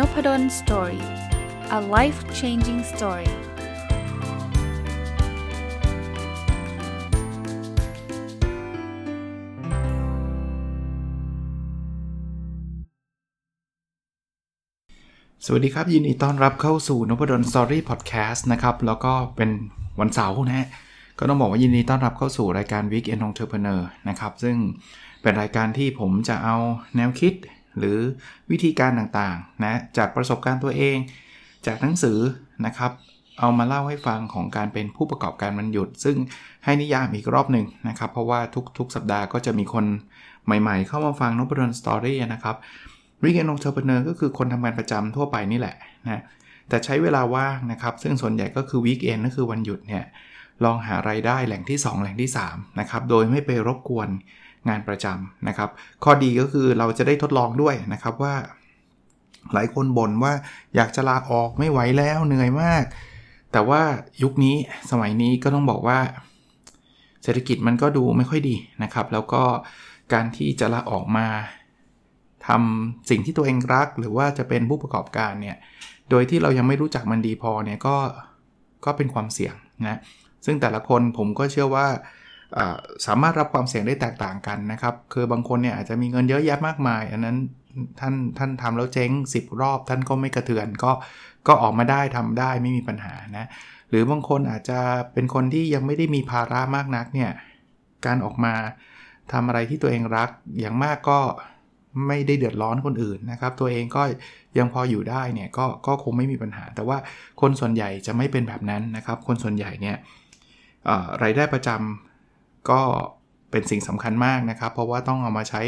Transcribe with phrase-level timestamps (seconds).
[0.00, 1.04] Nopadol Story
[1.78, 3.32] a life changing story
[15.44, 19.50] สวัสดีครับ ยินดีต้อนรับเข้าสู่นพดล Story พอดแคสต์นะครับ แล้วก็เป็น
[20.00, 20.66] วันเสาร์นะฮะ
[21.18, 24.56] ก็ต้องบอกว่ายินดีต้อนรับเข้าสู่รายการ Weekend Entrepreneur นะครับ ซึ่ง
[25.22, 26.56] เป็นรายการที่ผมจะเอา
[26.96, 27.34] แนวคิด
[27.78, 27.98] หรือ
[28.50, 30.96] วิธีการต่างๆนะจากประสบการณ์ตัวเอง
[31.66, 32.18] จากหนังสือ
[32.66, 32.92] นะครับ
[33.38, 36.16] เอามาเล่าให้ฟังของการเป็นผู้ประกอบการวันหยุด ซึ่ง
[36.64, 38.40] ให้นิยามอีกรอบหนึ่งนะครับ เพราะว่า
[38.78, 39.84] ทุกๆสัปดาห์ก็จะมีคน
[40.46, 42.56] ใหม่ๆ เข้ามาฟังนพดล Story นะครับ
[43.22, 46.22] Weekend Entrepreneur ก็คือคนทำงานประจำทั่วไปนี่แหละนะ
[46.68, 50.04] แต่ใช้เวลาว่างนะครับ ซึ่งส่วนใหญ่ก็คือ weekend ก็คือวันหยุดเนี่ย
[50.64, 54.08] ลองหาไรายได้แหล่งที่ 2 แหล่งที่3นะครับโดยไม่ไปรบกวน
[54.68, 55.70] งานประจำนะครับ
[56.04, 58.34] ข้อดีก็คือเราจะได้ทดลองด้วยนะครับว่า
[59.54, 60.32] หลายคนบ่นว่า
[60.76, 62.84] อยากจะลาออกไม่ไหวแล้วเหนื่อยมาก
[63.52, 63.82] แต่ว่า
[64.22, 64.56] ยุคนี้
[64.90, 65.98] สมัยนี้ก็ต้องบอกว่า
[67.22, 69.42] เศรษฐกิจมันก็ดูไม่ค่อยดีนะครับ แล้วก็
[70.12, 71.26] การที่จะลาออกมา
[72.46, 75.56] ทำสิ่งที่ตัวเองรัก หรือว่าจะเป็นผู้ประกอบการเนี่ย
[76.10, 77.96] โดยที่เรายังไม่รู้จักมันดีพอเนี่ยก็
[78.84, 79.54] ก็เป็นความเสี่ยง
[79.88, 79.98] นะ
[80.44, 81.86] ซึ่งแต่ละคนผมก็เชื่อว่า
[83.06, 87.36] สามารถรับความเสี่ยงได้แตกต่างกันนะครับ คือบางคนเนี่ยอาจจะมีเงินเยอะแยะมากมาย อันนั้น
[88.00, 90.92] ท่านท่านทำแล้วเจ๊ง 10 รอบ ท่านก็ไม่กระเทือนก็
[91.46, 93.46] ก็ออกมาได้ทำได้ไม่มีปัญหานะ
[93.90, 94.80] หรือบางคนอาจจะ
[95.12, 97.30] เป็นคนที่ยังไม่ได้มีภาระมากนักเนี่ย
[98.06, 98.54] การออกมา
[99.32, 101.18] ทำอะไรที่ตัวเองรักอย่างมากก็
[102.06, 104.02] ไม่ได้เดือดร้อนคนอื่นนะครับ ตัวเองก็
[104.58, 106.98] ยังพออยู่ได้เนี่ยก็ก็คงไม่มีปัญหา แต่ว่า
[107.40, 109.96] คนส่วนใหญ่จะไม่เป็นแบบนั้นนะครับ คนส่วนใหญ่เนี่ย
[111.22, 112.09] รายได้ประจำ
[112.70, 112.80] ก็
[113.50, 115.62] เป็นสิ่งสำคัญมากนะครับ เพราะว่าต้องเอามาใช้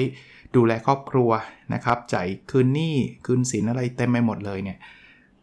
[0.57, 1.31] ดูแลครอบครัว
[1.75, 2.95] นะครับจ่ายคืนหนี้
[3.27, 4.79] คืนสินอะไรเต็มไปหมดเลยเนี่ย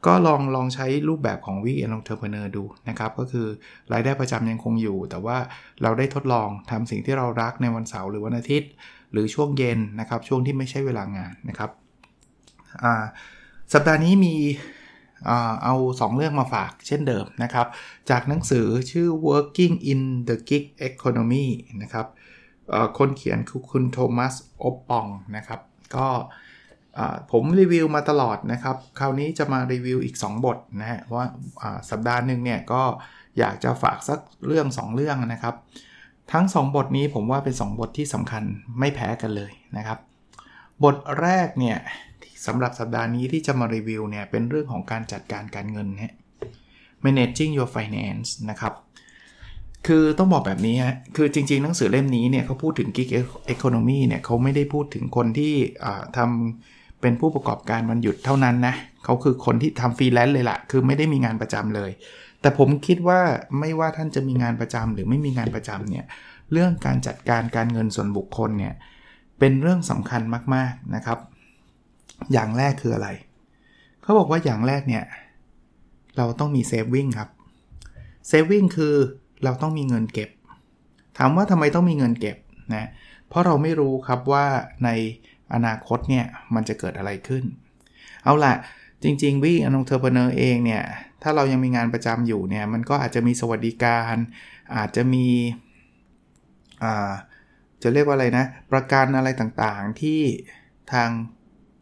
[0.05, 3.47] ก็ลองลองใช้รูปแบบของ Weekend Entrepreneur ดูนะครับ ก็คือ
[3.93, 5.37] รายได้ประจำยังคงอยู่ แต่ว่า
[5.81, 8.69] เราได้ทดลองทำสิ่งที่เรารักในวันเสาร์หรือวันอาทิตย์
[9.11, 11.69] หรือช่วงเย็นนะครับ ช่วงที่ไม่ใช่เวลางานนะครับ
[13.73, 14.35] สัปดาห์นี้มี
[15.63, 17.67] เอา 2 เรื่องมาฝากเช่นเดิมนะครับ
[18.09, 21.47] จากหนังสือชื่อ Working in the Gig Economy
[21.81, 22.07] นะครับ
[22.97, 25.61] คนเขียนคือคุณโทมัสอปปองนะครับ
[25.95, 26.07] ก็
[27.31, 31.25] ผมรีวิวมาตลอดนะครับ คราวนี้จะมารีวิวอีก 2 บทนะฮะว่า
[31.89, 32.83] สัปดาห์หนึ่งเนี่ยก็
[33.39, 35.55] อยากจะฝากสักเรื่อง 2 เรื่องนะครับ
[36.31, 38.43] ทั้ง 2 บทนี้ผมว่าเป็น 2 บทที่สำคัญ
[38.79, 39.99] ไม่แพ้กันเลยนะครับ
[40.83, 41.77] บทแรกเนี่ย
[42.45, 46.13] สำหรับสัปดาห์นี้ที่จะมารีวิวเนี่ยเป็นเรื่องของการจัดการการเงินฮะ
[47.05, 48.73] managing your finance นะครับ
[49.87, 53.09] คือต้องบอกแบบนี้ฮะ คือจริงๆ หนังสือเล่มนี้เนี่ยเขาพูดถึง gig
[53.53, 55.53] economy เนี่ยเขาไม่ได้พูดถึงคนที่
[56.17, 61.91] ทำเป็นผู้ประกอบการมันหยุดเท่านั้นนะเขาคือคนที่ทำฟรีแลนซ์เลยละคือไม่ได้มีงานประจำเลย
[62.41, 63.21] แต่ผมคิดว่า
[63.59, 66.05] ไม่ว่าท่านจะมีงานประจำหรือไม่มีงานประจำเนี่ย
[66.51, 68.73] เรื่องการจัดการการเงินส่วนบุคคลเนี่ย
[69.39, 70.21] เป็นเรื่องสำคัญ
[70.55, 71.19] มากๆนะครับ
[72.33, 73.09] อย่างแรกคืออะไร
[74.01, 75.03] เขาบอกว่าอย่างแรกเนี่ย
[76.17, 77.29] เราต้องมีเซฟวิ่งครับ
[78.27, 78.95] เซฟวิ่งคือ
[79.43, 80.29] เราต้องมีเงินเก็บ
[81.17, 82.37] ถามว่าทำไมต้องมีเงินเก็บ
[82.75, 82.85] นะ
[83.27, 84.45] เพราะเราไม่รู้ครับว่า
[84.85, 84.89] ใน
[85.53, 86.25] อนาคตเนี่ย
[86.55, 87.43] มันจะเกิดอะไรขึ้น
[88.23, 88.53] เอาล่ะ
[89.03, 90.83] จริงๆ weekend entrepreneur เองเนี่ย
[91.23, 94.15] ถ้าเรายังมีงานประจำอยู่เนี่ย มันก็อาจจะมีสวัสดิการ
[94.75, 95.25] อาจจะมี
[96.83, 97.11] อ่า
[97.83, 100.21] จะเรียกว่าอะไรนะ ประกันอะไรต่างๆที่
[100.91, 101.09] ทาง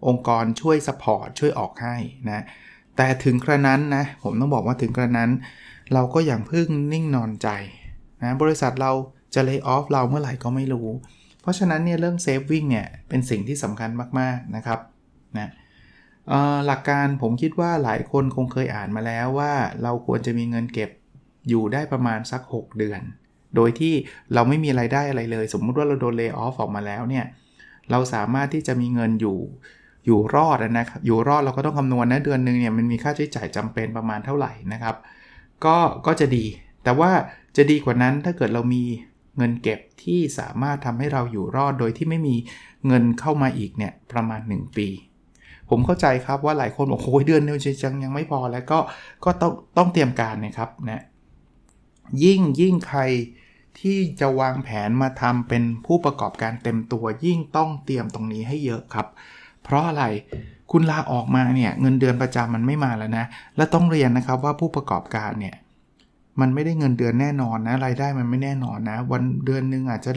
[0.08, 1.96] องค์กรช่วย support ช่วยออกให้
[2.32, 2.42] นะ
[2.98, 5.32] แต่ถึงกระนั้นนะผมต้องบอกว่าถึงกระนั้น
[5.94, 7.50] เราก็อย่าเพิ่งนิ่งนอนใจ
[8.24, 8.92] นะบริษัทเรา
[9.34, 10.88] จะ lay off เราเมื่อไหร่ก็ไม่รู้
[11.42, 14.80] เพราะฉะนั้นเนี่ยเรื่อง saving เนี่ยเป็นสิ่งที่สำคัญมากๆนะครับ
[15.38, 15.50] นะ
[16.66, 19.54] หลักการผมคิดว่าหลายคนคงเคยอ่านมาแล้วว่า
[19.84, 20.90] เราควรจะมีเงินเก็บ
[21.50, 23.02] อยู่ได้ประมาณสัก 6 เดือน
[23.56, 23.94] โดยที่
[24.34, 27.26] เราไม่มีไรายได้อะไรเลย สมมุติว่าเราโดนเลิกออฟออกมาแล้วเนี่ย
[27.92, 29.38] เราสามารถที่จะมีเงินอยู่
[30.08, 34.96] อยู่รอดนะครับอยู่รอดเราก็ต้องคำนวณนะเดือนหนึ่งเนี่ยมันมีค่าใช้จ่ายจำเป็นประมาณเท่าไหร่นะครับ
[35.66, 36.46] ก็ก็จะดี
[36.84, 37.12] แต่ว่า
[37.58, 38.84] จะดีกว่านั้นถ้าเกิดเรามี
[39.38, 42.36] เงินเก็บที่สามารถทำให้เราอยู่รอดโดยที่ไม่มี
[42.88, 44.88] เงินเข้ามาอีกเนี่ยประมาณ 1 ปี
[45.70, 48.80] ผมเข้าใจครับว่าหลายคนบอกโอ้ยเดือนเดียวจังยังไม่พอแล้วก็
[49.26, 51.04] ก็ต้องต้องเตรียมการนะครับนะ
[52.24, 53.02] ยิ่งยิ่งใคร
[53.80, 59.08] ที่จะวางแผนมาทำเป็นผู้ประกอบการเต็มตัวยิ่งต้องเตรียมตรงนี้ให้เยอะครับ
[59.64, 60.04] เพราะอะไร
[60.72, 63.26] คุณลาออกมาเนี่ยเงินเดือนประจำมันไม่มาแล้วนะ
[63.58, 65.56] และต้องเรียนนะครับว่าผู้ประกอบการเนี่ย
[66.40, 70.12] มันไม่ได้เงินเดือนแน่นอนนะรายได้มันไม่แน่นอนนะ วันเดือนหนึ่งอาจจะ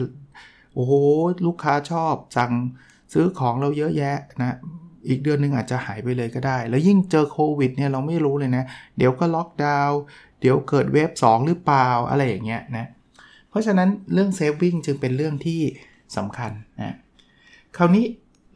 [0.75, 0.93] โอ้โห
[1.45, 2.51] ลูกค้าชอบสั่ง
[3.13, 4.55] ซื้อของเราเยอะแยะนะ
[5.09, 8.63] อีกเดือนหนึ่งอาจจะหายไปเลยก็ได้ แล้วยิ่งเจอโควิดเนี่ยเราไม่รู้เลยนะ
[8.97, 9.99] เดี๋ยวก็ล็อกดาวน์
[10.41, 12.85] เดี๋ยวเกิด wave 2 หรือเปล่าอะไรอย่างเงี้ยนะ
[13.49, 15.61] เพราะฉะนั้นเรื่อง saving จึงเป็นเรื่องที่
[16.17, 16.51] สำคัญ
[16.81, 16.95] นะ
[17.77, 18.05] คราวนี้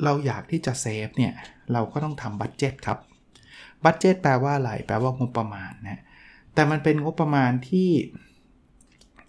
[0.03, 1.33] เราอยากที่จะ save เนี่ย
[1.73, 2.99] เราก็ต้องทำ budget ครับ
[3.83, 6.01] budget แปลว่าอะไรแปลว่างบประมาณนะ
[6.53, 7.89] แต่มันเป็นงบประมาณที่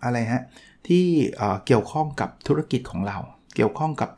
[0.05, 0.43] อะไรฮะ
[0.89, 1.05] ที่
[1.67, 3.19] เกี่ยวข้องกับธุรกิจของเรา
[3.57, 4.11] เกี่ยวข้องกับ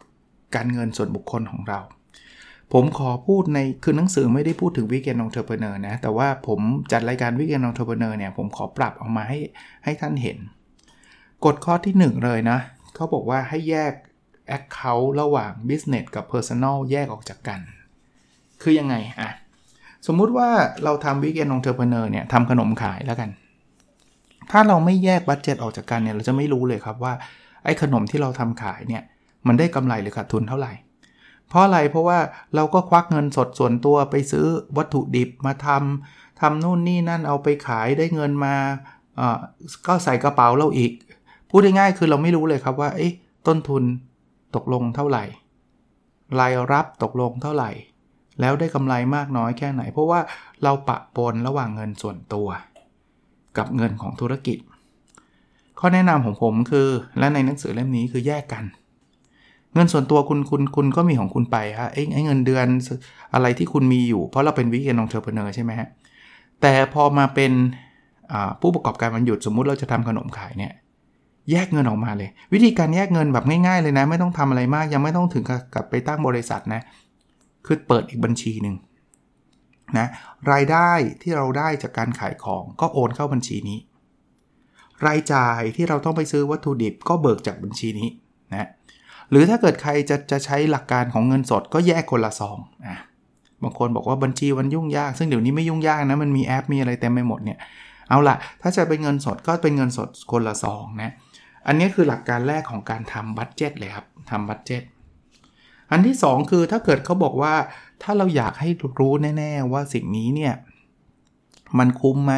[0.55, 1.81] การเงินส่วนบุคคลของเรา
[2.73, 6.61] ผมขอพูดในคือหนังสือไม่ได้พูดถึง weekend entrepreneur นะ แต่ว่าผม
[6.93, 9.39] จัดรายการ weekend entrepreneur เนี่ยผมขอปรับออกมาให้
[9.85, 10.39] ให้ท่านเห็น
[11.45, 12.59] กฎข้อที่ 1 เลยนะ
[12.95, 13.93] เขาบอกว่าให้แยก
[14.56, 17.61] Account ระหว่าง Business กับ Personal แยกออกจากกัน
[18.62, 19.31] คือยังไงอะ
[20.06, 20.49] สมมุติว่า
[20.85, 23.31] เราทำ weekend entrepreneur เนี่ยทำขนมขายแล้วกัน
[24.50, 27.12] ถ้าเราไม่แยก budget ออกจากกันเนี่ยเราจะไม่รู้เลยครับว่า
[27.65, 29.03] ไอ้ขนมที่เราทำขายเนี่ย
[29.47, 30.73] มันได้กำไรหรือขาดทุนเท่าไหร่
[31.49, 32.19] เพราะอะไรเพราะว่า
[32.55, 34.47] เราก็ควักเงินสดส่วนตัวไปซื้อ
[34.77, 38.55] วัตถุดิบมาทำทำนู่นนี่นั่นเอาไปขายได้เงินมา
[39.87, 40.93] ก็ใส่กระเป๋าเราอีก
[41.50, 42.91] พูดง่ายๆคือเราไม่รู้เลยครับว่า
[43.47, 43.83] ต้นทุน
[44.59, 45.25] ตกลงเท่าไหร่
[46.41, 47.71] รายรับตกลงเท่าไหร่
[48.41, 50.21] แล้วได้กำไรมากน้อยแค่ไหน เพราะว่า
[50.63, 52.49] เราปะปนระหว่างเงินส่วนตัว
[53.59, 54.59] กับเงินของธุรกิจ
[55.79, 56.89] ข้อแนะนำของผมคือ
[57.19, 58.65] และในหนังสือเล่มนี้คือแยกกัน
[59.75, 62.67] เงินส่วนตัวคุณคุณคุณก็มีของคุณไปฮะไอ้ไอ้เงินเดือน
[63.35, 65.89] อะไรที่คุณมีอยู่ เพราะเราเป็นวิกเอนองเทอร์เพเนอร์ใช่ไหมฮะ
[66.61, 67.53] แต่พอมาเป็น
[68.61, 70.73] ผู้ประกอบการวันหยุดสมมุติเราจะทำขนมขายเนี่ย
[71.50, 76.83] แยกเงินออกมาเลย วิธีการแยกเงินแบบง่ายๆเลยนะ ไม่ต้องทำอะไรมาก ยังไม่ต้องถึงกับไปตั้งบริษัทนะ
[77.67, 78.75] คือเปิดอีกบัญชีหนึ่ง
[79.99, 80.06] นะ
[80.53, 80.91] รายได้
[81.23, 83.79] ที่เราได้จากการขายของก็โอนเข้าบัญชีนี้
[85.06, 88.09] รายจ่ายที่เราต้องไปซื้อวัตถุดิบก็เบิกจากบัญชีนี้
[88.53, 88.69] นะ
[89.31, 92.97] หรือถ้าเกิดใครจะจะใช้หลักการของเงินสดก็แยกคนละซองอะ
[93.62, 97.59] บางคนบอกว่าบัญชีมันยุ่งยาก ซึ่งเดี๋ยวนี้ไม่ยุ่งยากนะมันมีแอปมีอะไรเต็มไปหมดเนี่ย
[98.09, 101.11] เอาละถ้าจะเป็นเงินสดก็เป็นเงินสดคนละซองนะ
[101.69, 104.83] อันนี้คือหลักการแรกของการทำ budget เลยครับทำ budget
[105.91, 107.55] อันที่ 2 คือถ้าเกิดเขาบอกว่า
[108.03, 108.69] ถ้าเราอยากให้
[109.00, 110.55] รู้แน่ ๆ ว่าสิ่งนี้เนี่ย
[111.79, 112.35] มันคุ้มไหม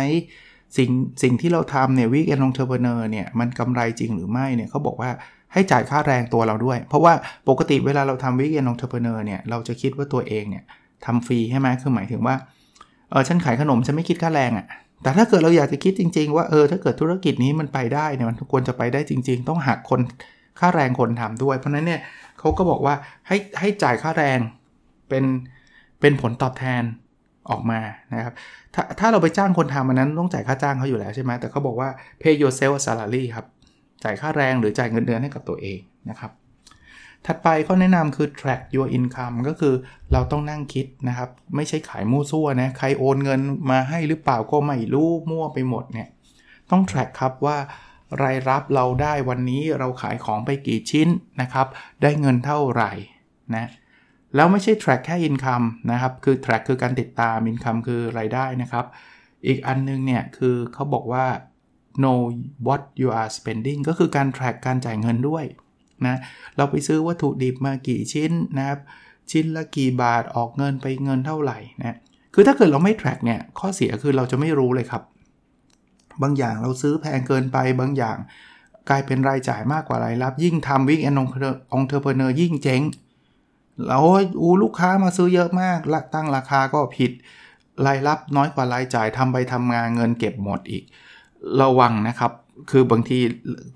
[0.77, 0.91] สิ่ง
[1.23, 5.11] สิ่งที่เราทำเนี่ย weekend entrepreneur เนี่ยมันกำไรจริงหรือไม่เนี่ยเขาบอกว่า
[5.53, 7.13] ให้จ่ายค่าแรงตัวเราด้วย เพราะว่า
[7.49, 10.65] ปกติเวลาเราทำ weekend entrepreneur เนี่ยเราจะคิดว่าตัวเองเนี่ย
[11.05, 12.35] ทำฟรีใช่ไหมคือหมายถึงว่า
[13.11, 14.67] เออฉันขายขนมฉันไม่คิดค่าแรงอะ่ะ
[15.03, 20.01] แต่ถ้าเกิดเราอยากจะคิดจริง ๆ ว่าเออถ้าเกิดธุรกิจนี้มันไปได้เนี่ยมันควรจะไปได้จริง ๆ ต้องหักคน
[20.59, 22.01] ค่าแรงคนทำด้วย เพราะนั้นเนี่ย
[22.39, 22.95] เขาก็บอกว่า
[23.29, 24.39] ให้ให้จ่ายค่าแรง
[25.09, 25.25] เป็น
[26.01, 26.83] เป็นผลตอบแทน
[27.51, 27.81] ออกมา
[28.15, 28.35] นะครับ
[28.75, 31.89] ถ้าถ้าเราไปจ้างคนทำมันนั้นต้องจ่ายค่าจ้างเขาอยู่แล้วใช่ไหมแต่เขาบอกว่า
[32.21, 33.47] pay yourself salary ครับ
[34.05, 35.79] จ่ายค่าแรงหรือจ่ายเงินเดือนให้กับตัวเอง
[36.11, 36.31] นะครับ
[37.27, 39.75] ถัดไปข้อแนะนำคือ track your income ก็คือ
[40.13, 43.41] เราต้องนั่งคิดนะครับ ไม่ใช่ขายมั่วซั่วนะ ใครโอนเงิน
[43.71, 46.09] มาให้หรือเปล่าก็ไม่รู้มั่วไปหมดเนี่ย
[46.71, 47.59] ต้อง track ครับว่า
[48.23, 51.09] รายรับเราได้วันนี้เราขายของไปกี่ชิ้น
[51.41, 51.67] นะครับ
[52.03, 52.93] ได้เงินเท่าไหร่
[53.57, 53.67] นะ
[54.35, 58.87] แล้วไม่ใช่ track แค่ income นะครับ คือ track คือการติดตาม income คือรายได้นะครับ
[59.47, 61.27] อีกอันนึงเนี่ยคือเขาบอกว่า
[62.03, 62.19] know
[62.67, 65.45] what you are spending ก็คือการ track การจ่ายเงินด้วย
[66.07, 66.17] นะ
[66.57, 68.79] เราไปซื้อวัตถุดิบมากี่ชิ้นนะครับ
[69.31, 71.97] ชิ้นละกี่บาทออกเงินไปเงินเท่าไหร่นะ
[72.35, 75.03] คือถ้าเกิดเราไม่ track เนี่ยข้อเสียคือเราจะไม่รู้เลยครับ
[76.23, 78.17] บางอย่างเราซื้อแพงเกินไปบางอย่าง
[78.89, 81.29] กลายเป็นรายจ่ายมากกว่ารายรับ ยิ่งทำวิกแอนอง
[81.75, 82.83] องเทอร์เพเนอร์ยิ่งเจ๊ง
[83.87, 84.05] แล้ว
[84.41, 87.13] อูลูกค้ามาซื้อเยอะมากละตั้งราคาก็ผิด
[87.87, 90.85] รายรับน้อยกว่ารายจ่ายทำไปทำงานเงินเก็บหมดอีก
[91.63, 92.33] ระวังนะครับ
[92.71, 93.19] คือบางที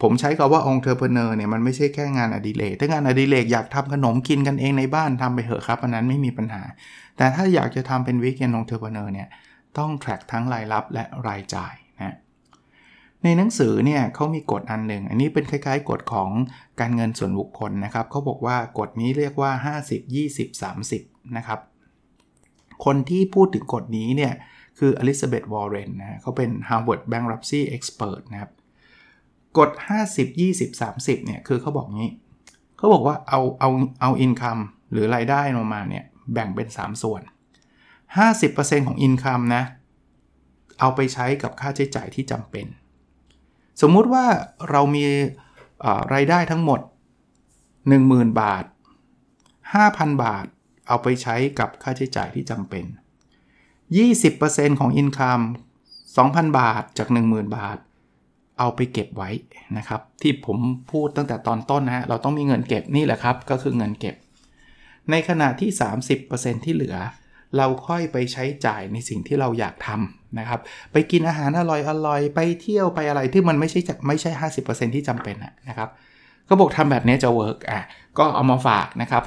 [0.02, 6.62] ผมใช้คำว่า entrepreneur เนี่ยมันไม่ใช่แค่งานอดิเรกถ้างานอดิเรกอยากทำขนมกินกันเองในบ้านทำไปเถอะครับอันนั้นไม่มีปัญหา
[7.16, 9.28] แต่ถ้าอยากจะทำเป็น weekend entrepreneur เนี่ย
[9.78, 12.16] ต้อง track ทั้งรายรับและรายจ่ายนะ
[13.22, 16.30] ในหนังสือเนี่ยเขามีกฎอันหนึ่ง อันนี้เป็นคล้ายๆกฎของ
[16.80, 20.62] การเงินส่วนบุคคลนะครับเขาบอกว่ากฎนี้เรียกว่า 50 20
[20.92, 21.60] 30 นะครับ
[22.84, 24.32] คนที่พูดถึงกฎนี้เนี่ย
[24.78, 28.50] คืออลิซาเบธวอร์เรนนะเขาเป็น Harvard Bankruptcy Expert นะครับ
[29.58, 29.70] กฎ
[30.06, 32.12] 50 20 30เนี่ยคือเขาบอกงี้
[32.76, 33.70] เขาบอกว่าเอาเอา
[34.00, 34.58] เอาอินคัม
[34.92, 37.22] หรือรายได้ลงมาเนี่ยแบ่งเป็น 3 ส่วน
[38.04, 39.64] 50%ของอินคัมนะ
[40.80, 42.66] เอาไปใช้กับค่าใช้จ่ายที่จำเป็น
[43.82, 44.24] สมมุติว่า
[44.70, 45.04] เรามี
[46.14, 46.80] รายได้ทั้งหมด
[47.60, 48.64] 10,000 บาท
[49.42, 50.44] 5,000 บาท
[50.88, 52.84] เอาไปใช้กับค่าใช้จ่ายที่จำเป็น
[54.02, 55.40] 20%ของอินคัม
[55.98, 57.78] 2,000 บาทจาก 10,000 บาท
[58.58, 59.30] เอาไปเก็บไว้
[59.76, 60.58] นะครับ ที่ผม
[60.90, 64.14] พูดตั้งแต่ตอนต้นนะเราต้องมีเงินเก็บนี่แหละครับ ก็คือเงินเก็บ
[65.10, 65.70] ในขณะที่
[66.18, 66.96] 30%ที่เหลือ
[67.56, 70.60] เราค่อยไปใช้จ่ายในสิ่งที่เราอยากทำนะครับ
[70.92, 74.30] ไปกินอาหารอร่อยๆไปเที่ยวไปอะไรที่มันไม่ใช่ไม่ใช่
[74.64, 75.36] 50%ที่จำเป็น
[75.68, 75.88] นะครับ
[76.48, 77.82] ก็บอกทำแบบนี้จะ work อะ
[78.18, 79.22] ก็เอามาฝากนะครับ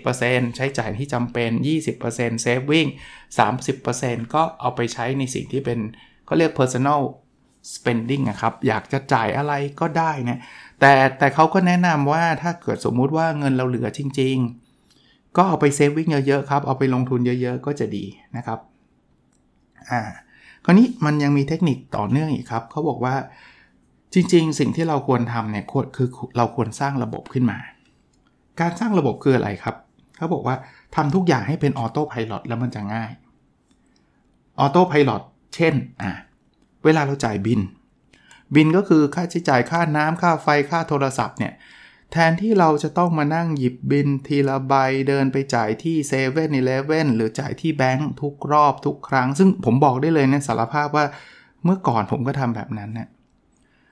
[0.00, 1.50] 50%ใช้จ่ายที่จำเป็น
[1.98, 2.88] 20% saving
[3.60, 5.78] 30%ก็เอาไปใช้ในสิ่งที่เป็น
[6.26, 7.00] เขาเรียก personal
[7.74, 10.40] spending นะครับ อยากจะจ่ายอะไรก็ได้นะ
[10.80, 14.36] แต่แต่เขาก็แนะนำว่าถ้าเกิดสมมุติว่าเงินเราเหลือจริง
[14.86, 18.04] ๆ ก็เอาไป saving เยอะๆครับ เอาไปลงทุนเยอะๆ ก็จะดี
[18.36, 18.58] นะครับ
[19.90, 20.00] อ่า
[20.64, 23.14] คราวนี้มันยังมีเทคนิคต่อเนื่องอีกครับเขาบอกว่า
[24.14, 25.64] จริง ๆ สิ่งที่เราควรทำเนี่ย
[25.96, 27.58] คือเราควรสร้างระบบขึ้นมา
[28.60, 29.76] การสร้างระบบคืออะไรครับ
[30.16, 30.56] เขาบอกว่า
[30.96, 33.10] ทำทุกอย่างให้เป็นออโต้พายロแล้วมันจะง่าย
[34.58, 35.10] ออโต้พายロ
[35.54, 36.10] เช่นอ่า
[36.86, 37.60] เวลาเราจ่ายบิน
[38.54, 41.52] บินก็คือค่าใช้จ่ายค่าน้ำค่าไฟค่าโทรศัพท์เนี่ย
[42.12, 44.74] แทนที่เราจะต้องมานั่งหยิบบินทีละใบ
[45.08, 51.04] เดินไปจ่ายที่เซเว่นอีเลฟเว่นหรือจ่ายที่แบงค์ทุกรอบทุกครั้ง ซึ่งผมบอกได้เลยนะสารภาพว่า
[51.64, 53.08] เมื่อก่อนผมก็ทำแบบนั้นเนะ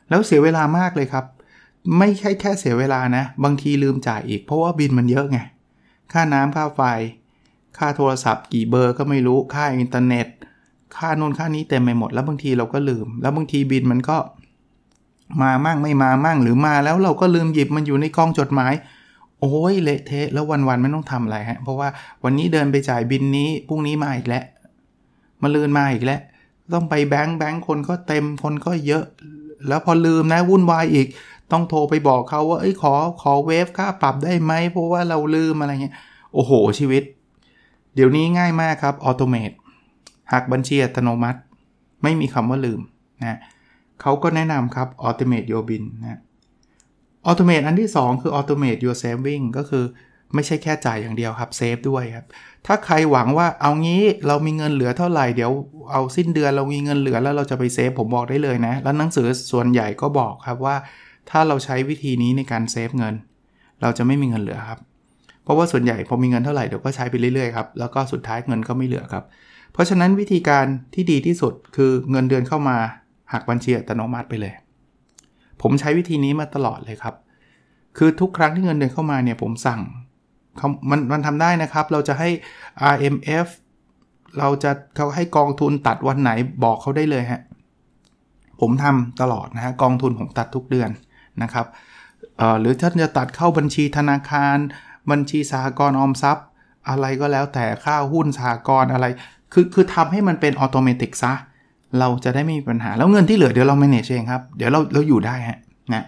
[0.08, 1.24] แล้วเสียเวลามากเลยครับ
[1.98, 5.38] ไม่ใช่แค่เสียเวลานะ บางทีลืมจ่ายอีกเพราะว่าบิลมันเยอะไง
[6.12, 6.82] ค่าน้ำค่าไฟ
[7.78, 10.26] ค่าโทรศัพท์กี่เบอร์ก็ไม่รู้ค่าอินเทอร์เน็ต
[10.98, 14.16] ค่าโน่นค่านี้เต็มไปหมด แล้วบางทีเราก็ลืม แล้วบางทีบิลมันก็
[15.42, 18.72] มามั่งไม่มามั่งหรือมาแล้วเราก็ลืมหยิบมันอยู่ในกองจดหมาย
[19.40, 21.88] โอ้ยเละเทะแล้ววันๆไม่ต้องทำอะไรฮะ เพราะว่า
[22.24, 24.44] วันนี้เดินไปจ่ายบิลนี้พรุ่งนี้มาอีกแล้ว
[25.42, 26.20] มะรืนมาอีกแล้ว
[26.72, 29.04] ต้องไปแบงค์แบงค์คนก็เต็มคนก็เยอะ
[29.68, 31.06] แล้วพอลืมนะวุ่นวายอีก
[31.52, 35.94] ต้องโทรไปบอกเขาว่าเอ้ยขอขอ waive ค่าปรับได้ไหมเพราะว่าเราลืมอะไรเงี้ย
[36.34, 37.02] โอ้โหชีวิต
[37.94, 39.50] เดี๋ยวนี้ง่ายมากครับ automate
[40.33, 41.40] หักบัญชีอัตโนมัติ
[42.02, 42.81] ไม่มีคำว่าลืม
[43.23, 43.38] นะ
[44.00, 46.21] เขาก็แนะนำครับ automate your bill นะ
[47.26, 49.85] automate อันที่ 2 คือ automate your saving ก็คือ
[50.35, 52.26] ไม่ใช่แค่จ่ายอย่างเดียวครับ save ด้วยครับ
[52.66, 55.52] ถ้าใครหวังว่าเอางี้เรามีเงินเหลือเท่าไหร่เดี๋ยว
[55.93, 60.76] เอาสิ้นเดือนเรามีเงินเหลือแล้วเราจะไป save ผมบอกได้เลยนะ แล้วหนังสือส่วนใหญ่ก็บอกครับว่า
[61.31, 63.14] ถ้าเราใช้วิธีนี้ในการ save เงิน
[63.83, 64.81] เราจะไม่มีเงินเหลือครับ
[65.45, 69.25] เพราะว่าส่วนใหญ่พอมีเงินเท่าไหร่เดี๋ยวก็ใช้ไปเรื่อยๆครับแล้วก็สุดท้ายเงินก็ไม่เหลือครับ
[69.75, 72.76] เพราะฉะนั้นวิธีการที่ดีที่สุดคือเงินเดือนเข้ามา
[73.33, 74.54] หักบัญชีอัตโนมัติไปเลย
[75.62, 77.14] ผมใช้วิธีนี้มาตลอดเลยครับ
[77.99, 79.81] คือทุกครั้งที่เงินเดือนเข้ามาเนี่ยผมสั่ง
[80.90, 82.28] มันมันทำได้นะครับ เราจะให้
[82.95, 83.47] RMF
[84.38, 86.31] เราจะเขาให้กองทุนตัดวันไหน
[86.64, 87.43] บอกเขาได้เลยฮะ
[88.61, 90.90] ผมทำตลอดนะฮะกองทุนผมตัดทุกเดือน
[91.43, 91.66] นะครับ
[92.61, 94.57] หรือท่านจะตัดเข้าบัญชีธนาคาร
[95.11, 96.47] บัญชีสหกรณ์ออมทรัพย์
[96.88, 99.07] อะไรก็แล้วแต่ค่าหุ้นสหกรณ์อะไร
[99.54, 101.32] คือคือทำให้มันเป็นอัตโนมัติซะ
[102.00, 105.58] เราจะได้ไม่มีปัญหา แล้วเงินที่เหลือเดี๋ยวเรา manage เองครับ เดี๋ยวเราเราอยู่ได้ฮะ
[105.94, 106.04] นะ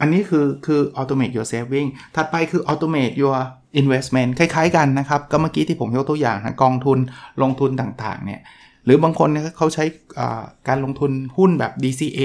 [0.00, 3.38] อันนี้คือคือ automate your saving ถัดไปคือ automate your
[3.80, 6.98] investment คล้ายๆกันนะครับ ก็เมื่อกี้ที่ผมยกตัวอย่างนะกองทุน
[7.42, 8.40] ลงทุนต่างๆเนี่ย
[8.84, 9.84] หรือบางคนเนี่ยเขาใช้
[10.68, 12.20] การลงทุนหุ้นแบบ DCA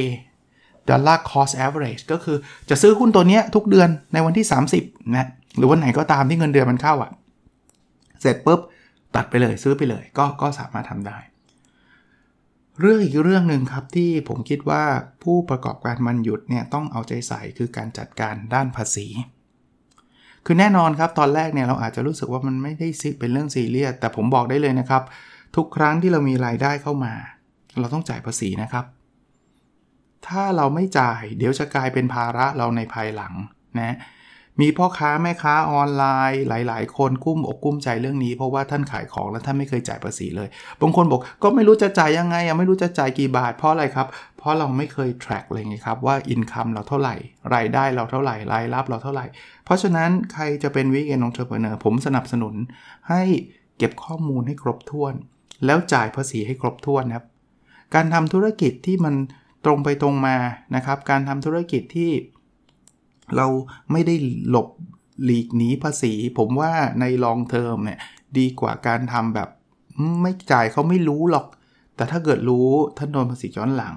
[0.90, 2.38] dollar cost average ก็คือ
[2.70, 4.46] จะซื้อหุ้นตัวนี้ทุกเดือนในวันที่
[4.82, 5.28] 30นะ
[5.58, 7.12] หรือวันไหนก็ตามที่เงินเดือนมันเข้าอะ่ะ
[8.22, 8.60] เสร็จปุ๊บ
[9.16, 11.18] ตัดไปเลยซื้อไปเลยก็ก็สามารถทำได้
[12.80, 14.84] เรื่องอีกเรื่องหนึ่งครับที่ผมคิดว่า
[15.24, 19.08] ผู้ประกอบการมันหยุดเนี่ยต้องเอาใจใส่คือการจัดการด้านภาษี
[20.46, 22.88] คือแน่นอนครับตอนแรกเนี่ยเราอาจจะรู้สึกว่ามันไม่ได้
[23.20, 25.04] เป็นเรื่องซีเรียสแต่ผมบอกได้เลยนะครับ
[25.56, 27.14] ทุกครั้งที่เรามีรายได้เข้ามา
[27.80, 28.86] เราต้องจ่ายภาษีนะครับ
[30.28, 33.34] ถ้าเราไม่จ่ายเดี๋ยวจะกลายเป็นภาระเราในภายหลัง
[33.80, 33.96] นะ
[34.62, 40.48] มีพ่อค้าแม่ค้าออนไลน์ หลาย ๆ คนกลุ้มอกกลุ้มใจเรื่องนี้ เพราะว่าท่านขายของแล้วท่านไม่เคยจ่ายภาษีเลย
[40.82, 47.16] บางคนบอกก็ไม่รู้จะจ่ายยังไงยังไม่รู้จะจ่ายกี่บาทเพราะอะไรครับ เพราะเราไม่เคย track เลยไงครับว่า income เราเท่าไหร่
[47.56, 49.26] รายได้เราเท่าไหร่ รายรับเราเท่าไหร่
[49.66, 52.56] เพราะฉะนั้นใครจะเป็น weekend entrepreneur ผมสนับสนุน
[53.10, 53.22] ให้
[53.78, 55.14] เก็บข้อมูลให้ครบถ้วน
[55.66, 57.26] แล้วจ่ายภาษีให้ครบถ้วนครับ
[57.96, 59.16] การทำธุรกิจที่มัน
[59.66, 60.36] ตรงไปตรงมา
[60.76, 62.12] นะครับ การทำธุรกิจที่
[63.38, 63.48] เรา
[63.92, 64.16] ไม่ได้
[64.50, 64.68] หลบ
[65.24, 68.00] หลีกหนีภาษี ผมว่าในลองเทอมเนี่ย
[68.38, 69.50] ดีกว่าการทำแบบ
[70.22, 71.48] ไม่จ่ายเขาไม่รู้หรอก
[71.96, 72.68] แต่ถ้าเกิดรู้
[72.98, 73.96] ท่านโดนภาษีย้อนหลัง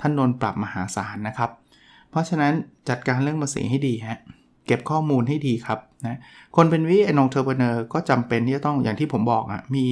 [0.00, 1.50] ท่านโดนปรับมหาศาลนะครับ
[2.10, 2.52] เพราะฉะนั้น
[2.88, 4.18] จัดการเรื่องภาษีให้ดีฮะ
[4.66, 6.18] เก็บข้อมูลให้ดีครับนะ
[6.56, 9.84] คนเป็นวิเอนองเทอร์เบเนอร์ก็จำเป็นที่จะต้องอย่างที่ผมบอกอะ่ะมี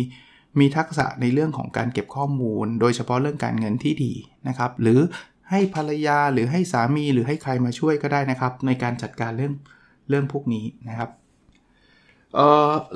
[0.58, 4.12] มีทักษะในเรื่องของการเก็บข้อมูล โดยเฉพาะเรื่องการเงินที่ดี
[4.48, 5.00] นะครับ หรือ
[5.52, 9.54] ให้ภรรยาหรือให้สามีหรือให้ใครมาช่วยก็ได้นะครับ ในการจัดการเรื่อง
[10.08, 11.10] เรื่องพวกนี้นะครับ
[12.34, 12.38] เ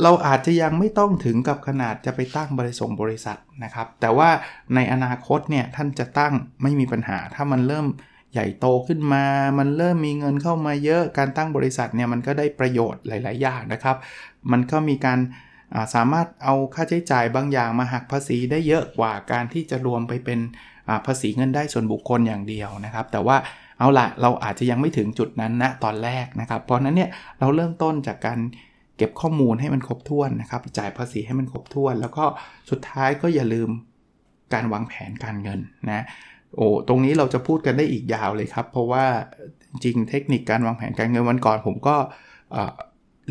[0.02, 4.30] เราอาจจะยังไม่ต้องถึงกับขนาดจะไปตั้งบริษัทบริษัทนะครับ แต่ว่า
[4.74, 7.86] ในอนาคตเนี่ยท่านจะตั้งไม่มีปัญหา ถ้ามันเริ่ม
[8.32, 9.24] ใหญ่โตขึ้นมา
[9.58, 13.96] มันเริ่มมีเงินเข้ามาเยอะ การตั้งบริษัทเนี่ยมันก็ได้ประโยชน์หลาย ๆ อย่างนะครับ
[14.52, 15.18] มันก็มีการ
[15.94, 20.40] สามารถเอาค่าใช้จ่ายบางอย่างมาหักภาษีได้เยอะกว่าการที่จะรวมไปเป็น
[21.06, 23.36] ภาษีเงินได้ส่วนบุคคลอย่างเดียวนะครับ แต่ว่า
[23.78, 28.38] เอาละเราอาจจะยังไม่ถึงจุดนั้นนะตอนแรกนะครับ เพราะนั้นเนี่ยเราเริ่มต้นจากการ
[28.96, 32.24] เก็บข้อมูลให้มันครบถ้วนนะครับ จ่ายภาษีให้มันครบถ้วน แล้วก็
[32.70, 33.68] สุดท้ายก็อย่าลืม
[34.54, 36.04] การวางแผนการเงินนะ
[36.56, 39.04] โอ้ตรงนี้เราจะพูดกันได้อีกยาวเลยครับ เพราะว่า
[39.70, 41.96] จริงเทคนิคการวางแผนการเงินวันก่อน ผมก็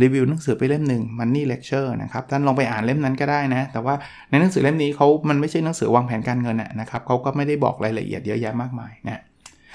[0.02, 3.96] รีวิวหนังสือไปเล่มหนึ่ง Money Lecture นะครับท่านลองไปอ่านเล่มนั้นก็ได้นะ แต่ว่า
[4.30, 9.22] ในหนังสือเล่มนี้เขามันไม่ใช่หนังสือวางแผนการเงินนะครับเขาก็ไม่ได้บอกรายละเอียดเยอะแยะมากมายนะ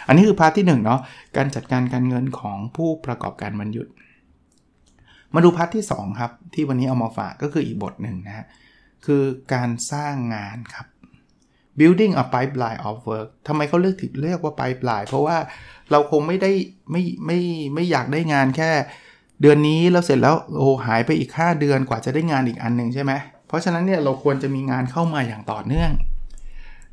[0.07, 1.01] อันนี้คือ part ที่1เนาะ
[1.37, 3.93] การจัดการการเงินของผู้ประกอบการวันหยุด
[5.35, 8.47] มาดู part ที่ 2 ครับ ที่วันนี้เอามาฝากก็คืออีกบทหนึ่งนะฮะ
[9.07, 9.23] คือ
[9.55, 10.87] การสร้างงานครับ
[11.79, 15.37] building a pipeline of work ทำไมเขาเลือกถึงเรียกว่า pipeline เพราะว่า
[15.91, 16.53] เราคงไม่ได้
[16.91, 17.39] ไม่ไม่
[17.75, 18.71] ไม่อยากได้งานแค่
[19.41, 23.13] เดือนนี้แล้วเสร็จแล้วโอ้หายไปอีก 5 เดือนกว่าจะได้งานอีกอันหนึ่งใช่ไหม
[23.47, 25.91] เพราะฉะนั้นเนี่ยเราควรจะมีงานเข้ามาอย่างต่อเนื่อง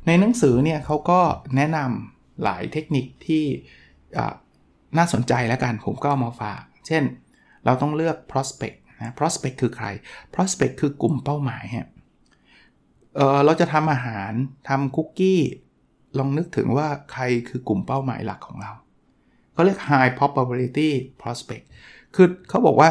[0.06, 1.20] ในหนังสือเนี่ยเขาก็
[1.56, 3.44] แนะนำหลายเทคนิคที่
[4.98, 7.02] น่าสนใจแล้วกันผมก็มาฝาก เช่น
[7.64, 9.86] เราต้องเลือก prospect นะ prospect คือใคร
[10.34, 11.88] prospect คือกลุ่มเป้าหมายฮะ
[13.16, 14.32] เเราจะทำอาหาร
[14.68, 15.40] ทำคุกกี้
[16.18, 18.72] ลองนึกถึงว่าใครคือกลุ่มเป้าหมายหลักของเรา
[19.52, 20.90] เขาเรียก high probability
[21.22, 21.64] prospect
[22.14, 22.90] คือเขาบอกว่า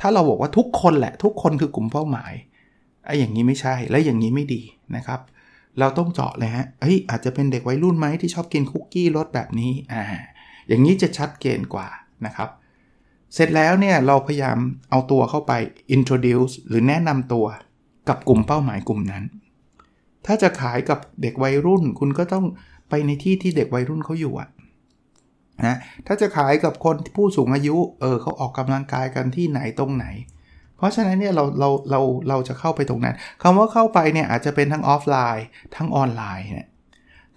[0.00, 2.32] ถ้าเราบอกว่าทุกคนแหละ ทุกคนคือกลุ่มเป้าหมาย
[3.04, 4.62] ไอ้อย่างนี้ไม่ใช่และอย่างนี้ไม่ดี
[4.96, 5.20] นะครับ
[5.78, 10.02] เราต้องเจาะเลยฮะเฮ้ยอาจจะเป็นเด็กวัยรุ่นไหมที่ชอบกินคุกกี้รสแบบนี้อ่า
[10.68, 11.88] อย่างนี้จะชัดเจนกว่า
[12.26, 12.48] นะครับ
[13.34, 14.58] เสร็จแล้วเนี่ยเราพยายาม
[14.90, 15.52] เอาตัวเข้าไป
[15.96, 17.46] introduce หรือแนะนำตัว
[18.08, 19.24] กับกลุ่มเป้าหมายกลุ่มนั้น
[20.26, 22.44] ถ้าจะขายกับเด็กวัยรุ่น คุณก็ต้อง
[22.88, 24.48] ไปในที่ที่เด็กวัยรุ่นเขาอยู่อะ
[25.66, 30.06] นะถ้าจะขายกับคนผู้สูงอายุเออเขาออกกำลังกายกันที่ไหนตรงไหน
[30.76, 36.68] เพราะฉะนั้นเนี่ยเราเราเราเราจะเข้าไปตรงนั้นคำว่าเข้าไปเนี่ยอาจจะเป็นทั้งออฟไลน์ ทั้งออนไลน์เนี่ย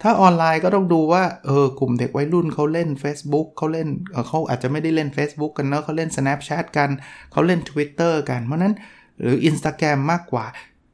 [0.02, 6.90] ถ้าออนไลน์ก็ต้องดูว่าเออกลุ่มเด็กวัยรุ่นเขาเล่น Facebook เขาเล่นเเขาอาจจะไม่ได้เล่น Facebook กันเนาะเขาเล่น Snapchat กัน
[7.32, 8.74] เขาเล่น Twitter กัน เพราะนั้น
[9.20, 10.46] หรือ Instagram มากกว่า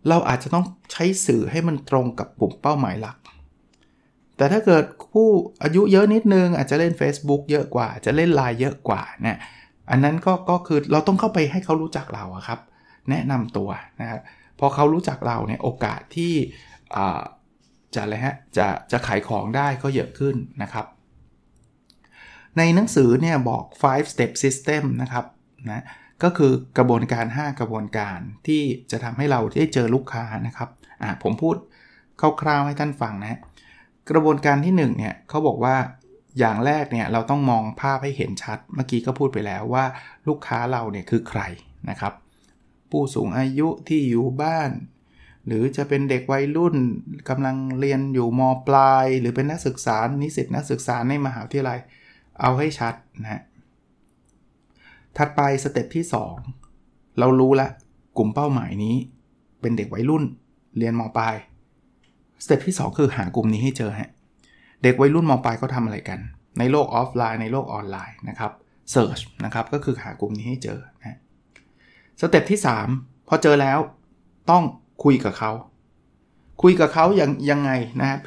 [0.09, 3.17] เราอาจจะต้องใช้สื่อให้มันตรงกับกลุ่มเป้าหมายหลัก
[4.37, 5.29] แต่ถ้าเกิดผู้
[5.63, 9.39] อายุเยอะนิดนึง อาจจะเล่น Facebook เยอะกว่า จะเล่นไลน์เยอะกว่านะ
[9.91, 12.61] อันนั้นก็ก็คือเราต้องเข้าไปให้เขารู้จักเราครับ
[13.11, 14.21] แนะนำตัวนะครับ
[14.59, 16.35] พอเขารู้จักเราเนี่ยโอกาสที่
[17.95, 20.87] จะอะไรฮะจะจะขายของได้ก็เยอะขึ้นนะครับ
[22.59, 25.25] ในหนังสือเนี่ยบอก five step system นะครับ
[25.71, 25.85] นะ
[26.23, 30.69] ก็คือกระบวนการ 5 กระบวนการที่จะทำให้เราได้เจอลูกค้านะครับ
[31.03, 31.57] อ่าผมพูด
[32.41, 33.41] คร่าวๆให้ท่านฟังนะ
[34.11, 35.77] กระบวนการที่1เนี่ยเขาบอกว่า
[36.39, 39.85] อย่างแรกเนี่ยเราต้องมองภาพให้เห็นชัด เมื่อกี้ก็พูดไปแล้วว่า
[40.29, 41.41] ลูกค้าเราเนี่ยคือใคร
[41.91, 42.13] นะครับ
[42.91, 44.71] ผู้สูงอายุที่อยู่บ้าน
[45.47, 46.77] หรือจะเป็นเด็กวัยรุ่น
[47.29, 51.79] กำลังเรียนอยู่มปลาย หรือเป็นนักศึกษานิสิตนักศึกษาในมหาวิทยาลัย
[52.41, 53.43] เอาให้ชัดนะ
[55.17, 56.05] ถัดไป step ที่
[56.61, 57.69] 2 เรารู้ละ
[58.17, 58.97] กลุ่มเป้าหมายนี้
[59.61, 60.25] เป็นเด็กวัยรุ่น
[60.79, 61.35] เรียนมปลาย
[62.43, 64.11] step ที่ 2 คือหากลุ่มนี้ให้เจอฮะ
[64.83, 66.19] เด็กวัยรุ่นมปลายเขาทำอะไรกัน
[66.59, 68.53] ในโลกออฟไลน์ในโลกออนไลน์นะครับ
[68.93, 71.19] search นะครับก็คือหากลุ่มนี้ให้เจอนะ
[72.21, 72.61] step ที่
[72.95, 73.79] 3 พอเจอแล้ว
[74.51, 74.63] ต้อง
[75.05, 75.53] คุยกับเขา
[76.63, 78.21] คุยกับเขาอย่างยังไงนะครับ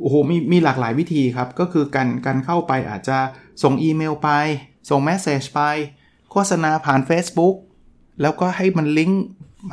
[0.00, 3.18] โอ้โหมีมีหลากหลายวิธีครับ ก็คือการการเข้าไปอาจจะ
[3.62, 4.30] ส่งอีเมลไป
[4.90, 5.60] ส่ง message ไป
[6.30, 7.56] โฆษณาผ่าน Facebook
[8.22, 9.24] แล้วก็ให้มันลิงก์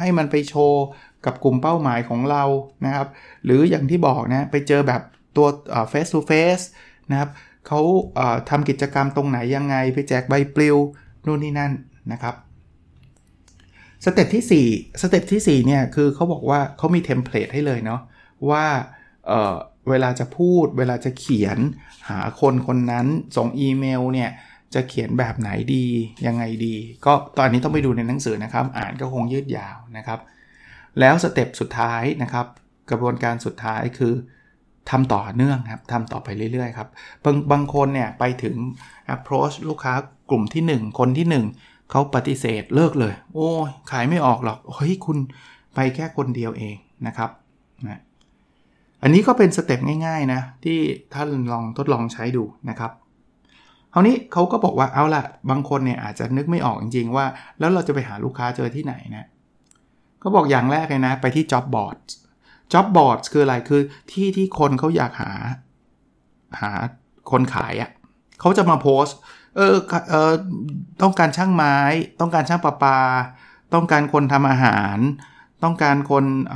[0.01, 0.83] ให้มันไปโชว์
[1.25, 2.43] กับกลุ่มเป้าหมายของเรา
[2.85, 3.07] นะครับ
[3.45, 5.01] หรืออย่างที่บอกนะไปเจอแบบ
[5.35, 5.47] ตัว
[5.91, 6.65] face to face
[7.11, 7.29] นะครับ
[7.67, 7.81] เขา
[8.49, 10.77] ทำกิจกรรมตรงไหนยังไง ไปแจกใบปลิว
[11.25, 11.71] นู่นนี่นั่น
[12.11, 12.35] นะครับ
[14.05, 18.01] step ที่4 step ที่4เนี่ยคือเขาบอกว่าเขามี template ให้เลยเนาะ
[18.49, 18.65] ว่า
[19.27, 21.57] เเวลาจะพูด เวลาจะเขียน
[22.09, 23.07] หาคนคนนั้น
[23.37, 24.29] ส่งอีเมลเนี่ย
[24.73, 25.85] จะเขียนแบบไหนดี
[26.27, 30.19] ยังไงดี ก็ตอนนี้ต้องไปดูในหนังสือนะครับ อ่านก็คงยืดยาวนะครับ
[30.99, 32.45] แล้ว step สุดท้ายนะครับ
[32.89, 34.13] กระบวนการสุดท้ายคือ
[34.89, 36.89] ทำต่อเนื่องครับทำต่อไปเรื่อยๆครับ
[37.23, 38.55] บางบางคนเนี่ยไปถึง
[39.15, 39.93] approach ลูกค้า
[40.29, 43.49] กลุ่มที่ 1 คนที่ 1เขาปฏิเสธเลิกเลย โอ้
[43.91, 45.17] ขายไม่ออกหรอกเฮ้ยคุณ
[45.75, 46.75] ไปแค่คนเดียวเอง
[47.07, 47.29] นะครับ
[47.85, 48.01] นะ
[49.03, 50.79] อันนี้ก็เป็น step ง่ายๆนะที่
[51.13, 52.91] ท่านลองทดลองใช้ดูนะครับ
[53.93, 57.25] คราวนี้เขาก็บอกว่าเอาละบางคนเนี่ยอาจจะนึกไม่ออกจริงๆว่า
[57.59, 59.27] แล้วเราจะไปหาลูกค้าเจอที่ไหนนะ
[60.23, 61.97] ก็บอกอย่างแรกเลยนะ ไปที่ job board
[62.73, 65.31] job board คืออะไรคือที่ที่คนเขาอยากหา
[66.61, 66.71] หา
[67.31, 67.89] คนขายอะ่ะ
[68.39, 69.05] เขาจะมาโพส
[69.55, 69.75] เออ
[70.09, 70.33] เออ
[71.01, 71.77] ต้องการช่างไม้
[72.19, 72.99] ต้องการช่างประปา
[73.73, 74.97] ต้องการคนทำอาหาร
[75.63, 76.55] ต้องการคนอ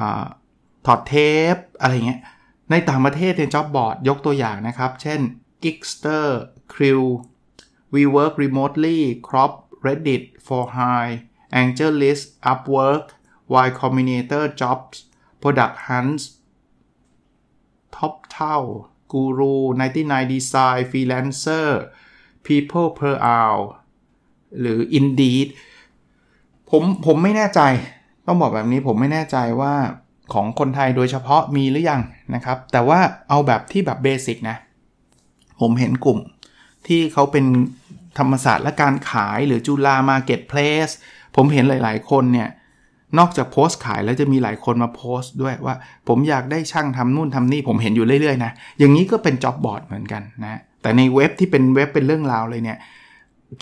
[0.86, 1.16] ถอดเท
[1.54, 2.22] ป อะไรเงี้ย
[2.72, 5.20] ในต่างประเทศในจ็อบบอร์ดยกตัวอย่างนะครับ เช่น
[5.64, 6.28] Gigster
[6.74, 7.06] Crew
[7.94, 9.54] We Work Remotely Crop
[9.86, 11.14] Reddit for High
[11.60, 13.06] AngelList Upwork
[13.66, 14.98] Y Combinator Jobs
[15.42, 16.24] Product Hunts
[17.96, 18.58] Top เท่า
[19.12, 19.56] Guru
[19.92, 21.70] 99 Design Freelancer
[22.46, 23.62] People per hour
[24.60, 25.48] หรือ Indeed
[26.70, 27.62] ผมผมไม่แน่ใจ
[28.26, 29.74] ต้องบอกแบบนี้ผมไม่แน่ใจว่า
[30.34, 32.02] ของคนไทยโดยเฉพาะมีหรือยัง
[32.36, 34.58] นะครับ แต่ว่าเอาแบบที่แบบ basic นะ
[35.60, 36.20] ผมเห็นกลุ่ม
[36.88, 37.46] ที่เขาเป็น
[38.18, 40.90] ธรรมศาสตร์และการขายหรือจุฬา Marketplace
[41.36, 42.50] ผมเห็นหลาย ๆ คนเนี่ย
[43.18, 45.76] นอกจากโพสต์ขายแล้วจะมีหลายคนมาโพสต์ด้วยว่า
[46.08, 52.78] ผมอยากได้ช่างทำนู่นทำนี่ผมเห็นอยู่เรื่อยๆนะอย่างนี้ก็เป็น job board เหมือนกันนะแต่ในเว็บที่เป็นเว็บเป็นเรื่องราวเลยเนี่ย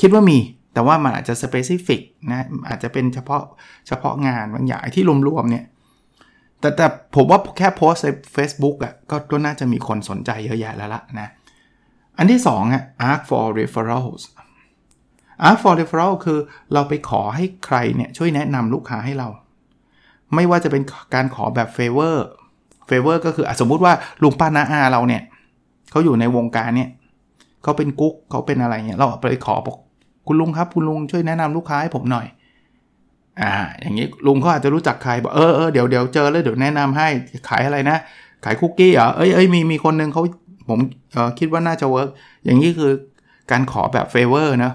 [0.01, 0.39] คิดว่ามี
[0.73, 3.41] แต่ว่ามันอาจจะ specific นะอาจจะเป็นเฉพาะ
[3.87, 5.65] เฉพาะงานบางอย่างที่รวมๆเนี่ย
[6.59, 11.27] แต่แต่ผมว่าแค่โพสใน Facebook อะ่ะก็ก็น่าจะมีคนสนใจเยอะแยะแล้วละนะ
[12.17, 14.21] อันที่2อะ Arc for referrals
[15.47, 16.39] Arc for referral คือ
[16.73, 19.29] เราไปขอให้ใครเนี่ยช่วยแนะนำลูกค้าให้เรา
[20.35, 20.83] ไม่ว่าจะเป็น
[21.15, 22.15] การขอแบบ favor
[22.89, 25.21] favor ก็คืออสมมุติว่าลุงป้าน้าอาเราเนี่ย
[25.91, 26.89] เขาอยู่ในวงการเนี่ย
[27.63, 29.77] เขาเป็นกุ๊กเขาเป็นอะไรเนี่ยเราไปขอบอก
[30.27, 32.27] คุณลุงครับคุณลุงช่วยแนะนำลูกค้าให้ผมหน่อย
[33.41, 37.07] อ่าอย่างนี้ลุงเขาอาจจะรู้จักใครบอกเออเออเดี๋ยวเดี๋ยวเจอแล้วเดี๋ยวแนะนำให้
[37.49, 37.97] ขายอะไรนะ
[38.45, 40.23] ขายคุกกี้เหรอเอ้ยเอ้ยมีมีคนนึงเขา
[40.69, 40.79] ผม
[41.13, 42.09] เออคิดว่าน่าจะ work
[42.45, 42.91] อย่างนี้คือ
[43.51, 44.71] การขอแบบ favor นะ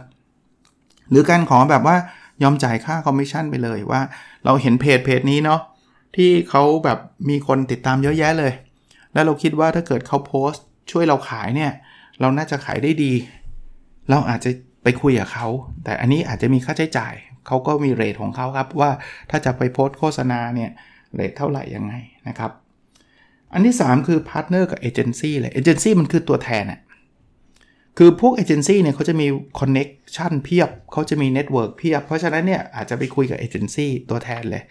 [1.12, 1.96] หรือการขอแบบว่า
[2.42, 4.00] ยอมจ่ายค่าคอมมิชชั่นไปเลยว่า
[4.44, 5.60] เราเห็นเพจเพจนี้เนาะ
[6.16, 6.98] ที่เขาแบบ
[7.28, 8.52] มีคนติดตามเยอะแยะเลย
[9.12, 11.72] แล้วเราคิดว่าถ้าเกิดเขาโพสต์ ช่วยเราขายเนี่ย
[12.20, 13.12] เราน่าจะขายได้ดี
[14.10, 14.50] เราอาจจะ
[14.82, 15.46] ไปคุยกับเขา
[15.84, 17.14] แต่อันนี้อาจจะมีค่าใช้จ่าย
[17.46, 18.90] เขาก็มี rate ของเขาครับว่า
[19.30, 20.70] ถ้าจะไปโพสต์โฆษณาเนี่ย
[21.14, 21.94] rate เท่าไหร่ยังไง
[22.28, 22.50] นะครับ
[23.52, 26.80] อันที่ 3 คือ partner กับเอเจนซี่เลยเอเจนซี่มันคือตัวแทนอะ
[27.98, 29.26] คือพวกเอเจนซี่เนี่ยเขาจะมี
[29.60, 34.62] connection เพียบเขาจะมี network เพียบ เพราะฉะนั้นเนี่ยอาจจะไปคุยกับเอเจนซี่ตัวแทนเลย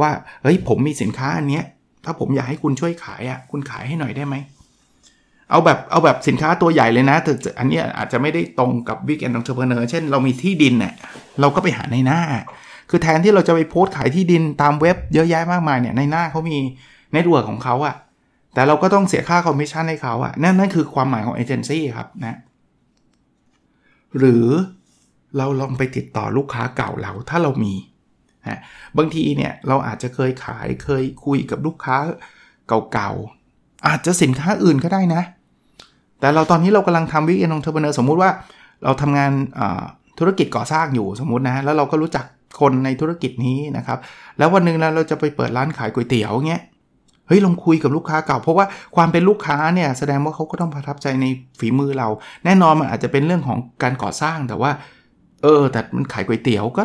[0.00, 0.10] ว่า
[0.42, 1.64] เฮ้ยผมมีสินค้าอันเนี้ย
[2.04, 4.36] ถ้าผมอยากให้คุณช่วยขายอะ่ะคุณขายให้หน่อยได้ไหม
[5.50, 10.92] เอาแบบเอาแบบสินค้าตัวใหญ่เลยนะแต่อันนี้อาจจะไม่ได้ตรงกับ weekend entrepreneur เช่นเรามีที่ดินเนี่ย
[11.40, 12.20] เราก็ไปหานายหน้า
[12.90, 16.58] คือแทนที่เราจะไปโพสต์ขายที่ดินตามเว็บเยอะแยะมากมายเนี่ยนายหน้าเขามี
[17.12, 17.94] network ของเขาอะ
[18.54, 22.38] แต่เราก็ต้องเสียค่าคอมมิชชั่นให้เขาอะนั่นนั่นคือความหมายของเอเจนซี่ครับนะ
[24.18, 24.46] หรือ
[25.38, 27.74] เราลองไปติดต่อลูกค้าเก่าเราถ้าเรามี
[28.48, 28.58] นะ
[28.98, 31.96] บางทีเนี่ยเราอาจจะเคยขายเคยคุยกับลูกค้า
[32.92, 35.22] เก่าๆ อาจจะสินค้าอื่นก็ได้นะ
[36.20, 38.30] แต่เราตอนนี้เรากำลังทำ weekend entrepreneur สมมุติว่า
[38.84, 39.32] เราทำงาน
[40.18, 42.24] ธุรกิจก่อสร้างอยู่สมมุตินะแล้วเราก็รู้จัก
[42.60, 43.98] คนในธุรกิจนี้นะครับ
[44.38, 46.62] แล้ววันหนึ่งเราจะไปเปิดร้านขายก๋วยเตี๋ยวเงี้ย
[47.26, 51.26] เฮ้ยลองคุยกับลูกค้าเก่า เพราะว่าความเป็นลูกค้าเนี่ยแสดงว่าเขาก็ต้องประทับใจใน
[51.58, 52.08] ฝีมือเรา
[52.44, 54.70] แน่นอนมันอาจจะเป็นเรื่องของการก่อสร้างแต่ว่า
[55.42, 56.82] เออ แต่มันขายก๋วยเตี๋ยวก็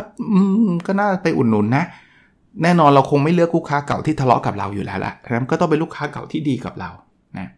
[0.86, 1.84] ก็น่าไปอุ่นหนุนนะ
[2.62, 6.90] แน่นอนเราคงไม่เลือกลูกค้าเก่าที่ทะเลาะกับเราอยู่แล้วละนั้นก็ต้องเป็นลูกค้าเก่าที่ดีกับเรา
[7.38, 7.48] นะ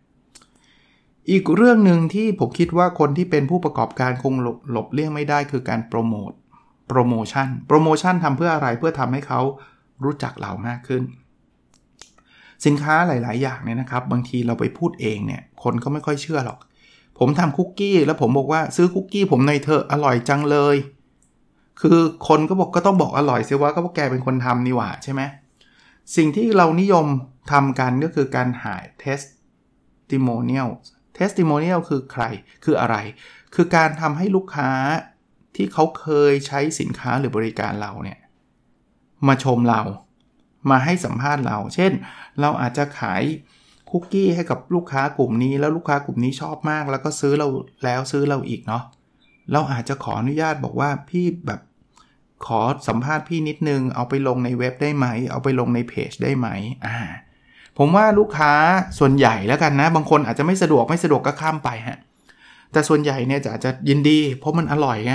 [1.31, 4.35] อีกเรื่องหนึ่งที่ผมคิดว่าคนที่เป็นผู้ประกอบการคง
[4.71, 6.31] หลบเลี่ยงไม่ได้คือการโปรโมท
[6.89, 9.41] โปรโมชั่นโปรโมชั่นทำเพื่ออะไรเพื่อทำให้เขา
[10.05, 11.03] รู้จักเรามากขึ้น
[12.65, 16.59] สินค้าหลาย ๆ อย่างเนี่ยนะครับ บางทีเราไปพูดเองเนี่ย คนก็ไม่ค่อยเชื่อหรอก
[17.19, 20.77] ผมทำคุกกี้แล้วผมบอกว่าซื้อคุกกี้ผมในเธออร่อยจังเลย
[21.81, 21.99] คือ
[22.29, 25.23] คนก็บอกก็ต้องบอกอร่อยเสียว่าก็เพราะแกเป็นคนทำนี่หว่าใช่ไหม
[26.17, 27.07] สิ่งที่เรานิยม
[27.53, 30.71] ทำกันก็คือการหา testimonial
[31.19, 32.25] testimonial คือใคร
[32.65, 32.97] คืออะไร
[33.55, 34.71] คือการทำให้ลูกค้า
[35.57, 38.19] ที่เขาเคยใช้สินค้าหรือบริการเราเนี่ย
[39.29, 39.83] มาชมเรา
[40.71, 41.93] มาให้สัมภาษณ์เรา เช่น
[42.41, 43.23] เราอาจจะขาย
[43.91, 47.49] คุกกี้ให้กับลูกค้ากลุ่มนี้ แล้วลูกค้ากลุ่มนี้ชอบมาก แล้วก็ซื้อเรา
[47.85, 48.83] แล้วซื้อเราอีกเนาะ
[49.53, 51.61] เราอาจจะขออนุญาตบอกว่าพี่แบบ
[52.47, 56.49] ขอสัมภาษณ์พี่นิดนึง เอาไปลงในเว็บได้ไหม เอาไปลงในเพจได้ไหม
[56.87, 56.97] อ่า
[57.79, 58.53] ผมว่าลูกค้า
[58.99, 61.99] ส่วนใหญ่แล้วกันนะ บางคนอาจจะไม่สะดวกไม่สะดวกก็ข้ามไปฮะ
[62.73, 65.15] แต่ส่วนใหญ่เนี่ยจะอาจจะยินดี เพราะมันอร่อยไง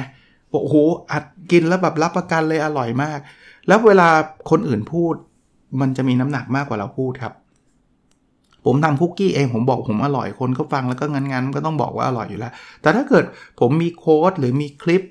[0.54, 0.78] บอกโอ้โห
[1.12, 3.20] อัดกินแล้วแบบรับประกันเลยอร่อยมาก
[3.68, 4.10] แล้วเวลา
[4.50, 5.16] คนอื่นพูด
[5.82, 7.34] มันจะมีน้ำหนักมากกว่าเราพูดครับ
[8.66, 13.26] ผมทำคุกกี้เองผมบอกผมอร่อยคนก็ฟังแล้วก็งั้นๆก็ต้องบอกว่าอร่อยอยู่แล้ว แต่ถ้าเกิด
[13.60, 15.04] ผมมีโค้ดหรือมีคลิป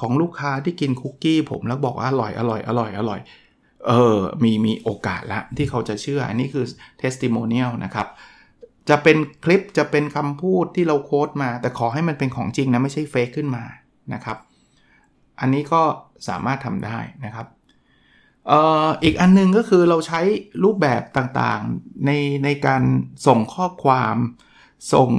[0.00, 3.20] ของลูกค้าที่กินคุกกี้ผมแล้วบอกว่าอร่อยอร่อยอร่อยอร่อย
[3.88, 6.64] เออมีมีโอกาสละที่เขาจะเชื่ออันนี้คือ
[7.02, 8.06] testimonial นะครับ
[8.88, 13.64] จะเป็นคลิปจะเป็นคำพูดที่เราโค้ดมา แต่ขอให้มันเป็นของจริงนะ ไม่ใช่เฟกขึ้นมา
[14.14, 14.38] นะครับ
[15.40, 15.82] อันนี้ก็
[16.28, 17.46] สามารถทำได้นะครับ
[19.02, 20.20] อีกอันนึงก็คือเราใช้
[20.64, 22.10] รูปแบบต่างๆใน
[22.44, 22.82] ในการ
[23.26, 24.16] ส่งข้อความ
[24.92, 25.10] ส่ง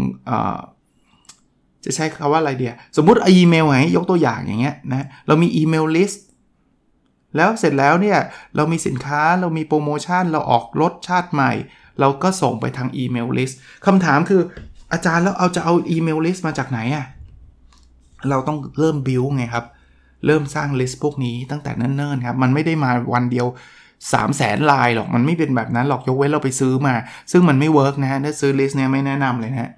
[1.85, 6.23] จะใช้คำว่าอะไรเดี๋ยวสมมุติอีเมลไงยกตัวอย่างอย่างเงี้ยนะเรามี email list
[7.35, 8.19] แล้วเสร็จแล้วเนี่ย
[8.55, 11.51] เรามีสินค้าเรามีโปรโมชั่นเราออกรสชาติใหม่
[11.99, 14.41] เราก็ส่งไปทาง email list คำถามคือ
[14.91, 17.05] อาจารย์แล้วเอาจะเอา email list มาจากไหนอะ่ะ
[18.29, 19.65] เราต้องเริ่มบิวไงครับ
[20.25, 23.45] เริ่มสร้าง list พวกนี้ตั้งแต่เนิ่นๆครับมันไม่ได้มาวันเดียว
[24.13, 26.95] 3 0 0แสนรายหรอกมันไม่เป็นแบบนั้นหรอกยกเว้นเราไปซื้อมา
[27.31, 29.71] ซึ่งมันไม่ work นะฮะถ้าซื้อ list เนี่ยไม่แนะนำเลยนะ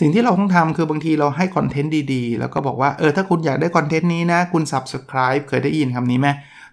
[0.00, 6.28] สิ่งที่เราต้องทำคือบางทีเราให้ content ดีๆ แล้วก็บอกว่าเออถ้าคุณอยากได้ content นี้นะ คุณ subscribe เคยได้ยินคำนี้ไหม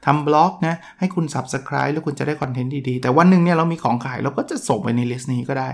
[0.05, 5.69] ทำบล็อกนะให้คุณ subscribe แล้วคุณจะได้ content ดีๆ แต่วันหนึ่งเนี่ยเรามีของขายเราก็จะส่งไปใน list นี้ก็ได้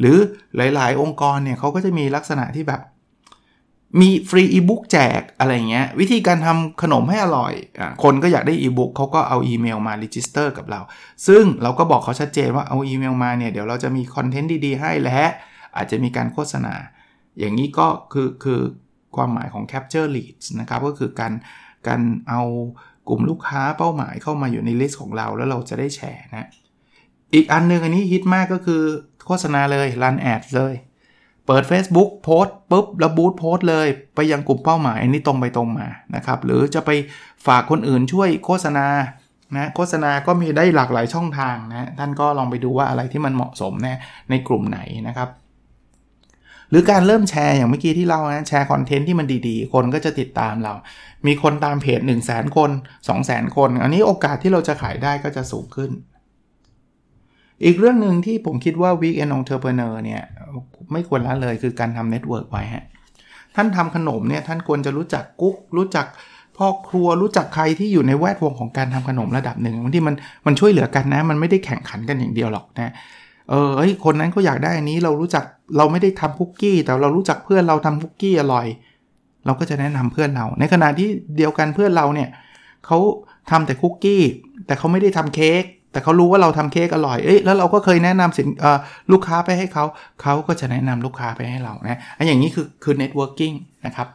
[0.00, 0.16] หรือ
[0.56, 2.80] หลายๆ องค์กรเนี่ยเขาก็จะมีลักษณะที่แบบ
[4.00, 10.80] มี free e-book แจกอะไรเงี้ยวิธีการทำขนมให้อร่อยอคนก็อยากได้อีบุ๊กเขาก็เอาอีเมลมา register กับเรา
[11.26, 15.22] ซึ่งเราก็บอกเขาชัดเจนว่าเอาอีเมลมาเนี่ย เดี๋ยวเราจะมี content ดี ๆ ให้และ
[15.76, 16.74] อาจจะมีการโฆษณา
[17.38, 18.60] อย่างนี้ก็คือคือ
[19.16, 21.32] ความหมายของ capture leads นะครับ ก็คือการ
[21.88, 22.42] การเอา
[23.08, 26.48] กลุ่มลูกค้าเป้าหมายเข้ามาอยู่ใน list ของเราแล้วเราจะได้แชร์นะ
[27.34, 28.82] อีกอันนึงอันนี้ฮิตมากก็คือ
[29.26, 30.74] โฆษณาเลย run ad เลย
[31.46, 36.90] เปิด Facebook โพสปุ๊บแล้วบูตโพสเลย ไปยังกลุ่มเป้าหมายอันนี้ตรงไปตรงมานะครับ หรือจะไป
[37.46, 38.86] ฝากคนอื่นช่วยโฆษณา
[39.56, 44.00] นะโฆษณาก็มีได้หลากหลายช่องทางนะท่านก็ลองไปดูว่าอะไรที่มันเหมาะสมนะ
[44.30, 45.28] ในกลุ่มไหนนะครับ
[46.70, 50.74] หรือการเริ่มแชร์อย่างเมื่อกี้ที่เรานะแชร์คอนเทนต์ที่มันดีๆ คนก็จะติดตามเรา
[51.26, 52.70] มีคนตามเพจ 1 0 0 0 0แคน
[53.08, 55.90] 2 0 0 0 0 0 คน อันนี้โอกาสที่เราจะขายได้ก็จะสูงขึ้น
[57.64, 60.22] อีกเรื่องหนึ่งที่ผมคิดว่า Weekend Entrepreneur เนี่ย
[60.92, 62.84] ไม่ควรละเลยคือการทำ network ไว้ฮะ
[63.56, 66.06] ท่านทำขนมเนี่ยท่านควรจะรู้จักกุ๊ก รู้จัก
[66.58, 70.14] พ่อครัวรู้จักใครที่อยู่ในแวดวงของการทำขนมระดับหนึ่งบางทีมัน
[70.46, 72.92] มันช่วยเหลือกันนะ มันไม่ได้แข่งขันกันอย่างเดียวหรอกนะ
[73.50, 75.44] เออเฮ้ยคนนั้นเขาอยากได้อันนี้เรารู้จัก
[75.76, 78.66] เราไม่ได้ทำคุกกี้ แต่เรารู้จักเพื่อนเราทำคุกกี้อร่อย
[79.46, 82.28] เราก็จะแนะนำเพื่อนเรา ในขณะที่เดียวกันเพื่อนเราเนี่ย
[82.86, 82.98] เขา
[83.50, 84.22] ทำแต่คุกกี้
[84.66, 88.48] แต่เขาไม่ได้ทำเค้ก แต่เขารู้ว่าเราทำเค้กอร่อย เอ้ยแล้วเราก็เคยแนะนำสิน
[89.12, 89.84] ลูกค้าไปให้เขา
[90.22, 93.52] เขาก็จะแนะนำลูกค้าไปให้เรานะอันอย่างนี้คือคือ networking
[93.86, 94.08] นะครับ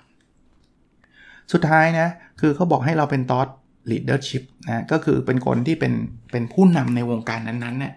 [1.54, 2.08] สุดท้ายนะ
[2.40, 3.48] คือเขาบอกให้เราเป็น thought
[3.92, 5.94] leadership นะ ก็คือเป็นคนที่เป็น
[6.32, 7.94] เป็นผู้นำในวงการนั้นๆเนี่ย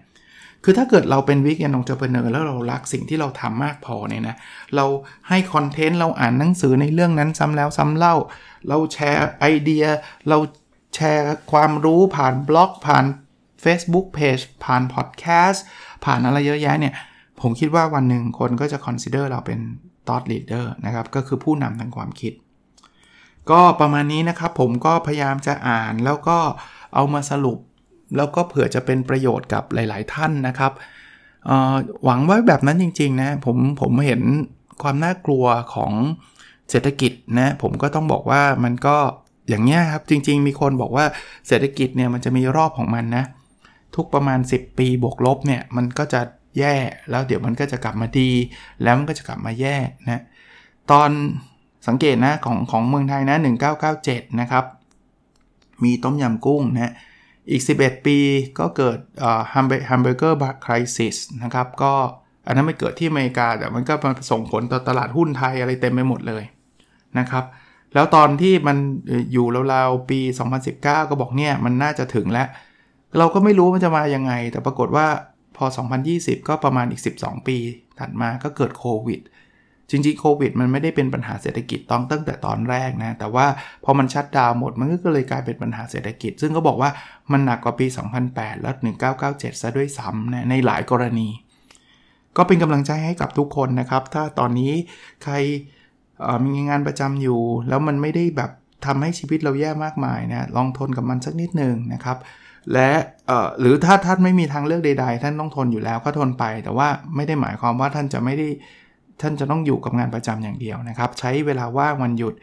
[0.63, 4.35] คือถ้าเกิดเราเป็น Weekend Entrepreneur แล้วเรารักสิ่งที่เราทำมากพอเนี่ยนะ
[4.75, 4.85] เรา
[5.29, 8.15] ให้ content เราอ่านหนังสือในเรื่องนั้นซ้ำแล้วซ้ำเล่า
[8.69, 9.85] เราแชร์ไอเดีย
[10.29, 10.37] เรา
[10.95, 13.05] แชร์ความรู้ผ่านบล็อกผ่าน
[13.63, 15.63] Facebook Page ผ่านพอดแคสต์
[16.05, 16.93] ผ่านอะไรเยอะแยะเนี่ย
[17.41, 19.59] ผมคิดว่าวันหนึ่งคนก็จะ consider เราเป็น
[20.07, 22.33] thought leader นะครับ ก็คือผู้นำทางความคิด
[23.51, 26.37] ก็ประมาณนี้นะครับ ผมก็พยายามจะอ่านแล้วก็
[26.93, 27.57] เอามาสรุป
[28.17, 30.71] แล้วก็เผื่อจะเป็นประโยชน์กับหลาย ๆ ท่านนะครับ
[32.05, 34.21] หวังว่าแบบนั้นจริง ๆ นะ ผมผมเห็น
[34.81, 35.45] ความน่ากลัว
[35.75, 35.91] ของ
[36.69, 38.97] เศรษฐกิจนะผมก็ต้องบอกว่ามันก็
[39.49, 41.05] อย่างเงี้ยครับจริง ๆ มีคนบอกว่า
[41.47, 43.25] เศรษฐกิจเนี่ยมันจะมีรอบของมันนะ
[43.95, 46.21] ทุกประมาณ 10 ปีบวกลบเนี่ยมันก็จะ
[46.59, 46.75] แย่
[47.09, 48.29] แล้วเดี๋ยวมันก็จะกลับมาดี
[48.83, 49.75] แล้วมันก็จะกลับมาแย่
[50.05, 50.23] นะ
[50.91, 51.09] ตอน
[51.87, 53.37] สังเกตนะของของเมืองไทยนะ
[53.87, 54.65] 1997 นะครับ
[55.83, 56.93] มีต้มยำกุ้งนะ
[57.51, 58.17] อีก 11 ปี
[58.59, 58.97] ก็เกิด
[59.53, 61.93] Hamburger Crisis นะครับก็
[62.45, 66.43] อันนั้นไม่เกิดที่อเมริกา แต่มันก็มาส่งผลต่อตลาดหุ้นไทยอะไรเต็มไปหมดเลย
[67.19, 67.45] นะครับ
[67.93, 68.77] แล้วตอนที่มัน
[69.31, 70.19] อยู่ราวๆปี
[70.65, 72.47] 2019 ก็บอกเนี่ย มันน่าจะถึงแล้ว
[73.17, 75.07] เราก็ไม่รู้มันจะมายังไง แต่ปรากฏว่า
[75.57, 75.65] พอ
[76.07, 77.57] 2020 ก็ประมาณอีก 12 ปี
[77.99, 79.21] ถัดมาก็เกิดโควิด
[79.89, 83.45] จริงๆโควิดมันไม่ได้เป็นปัญหาเศรษฐกิจต้องตั้งแต่ตอนแรกนะ แต่ว่า
[83.83, 86.89] พอมันชัดดาวหมดมันก็เลยกลายเป็นปัญหาเศรษฐกิจ ซึ่งก็บอกว่า
[87.31, 87.85] มันหนักกว่าปี
[88.25, 88.75] 2008 แล้ว
[89.17, 91.27] 1997 ซะด้วยซ้ำนะในหลายกรณี
[92.37, 94.71] ก็เป็นกำลังใจให้กับทุกคนนะครับ ถ้าตอนนี้
[95.23, 95.33] ใคร
[96.45, 98.51] มีงานประจำอยู่ แล้วมันไม่ได้แบบ
[98.85, 102.17] ทำให้ชีวิตเราแย่มากมายนะลองทนกับมันสักนิดหนึ่งนะครับ
[102.73, 102.89] และ
[103.59, 108.47] หรือถ้าท่านไม่มีทางเลือกใด ๆ ท่านต้องทนอยู่แล้วก็ทนไป แต่ว่าไม่ได้หมายความว่าท่านจะไม่ได้
[109.21, 112.33] ท่านจะต้องอยู่กับงานประจำอย่างเดียวนะครับ ใช้เวลาว่างวันหยุด